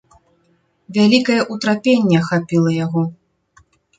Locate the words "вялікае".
0.97-1.35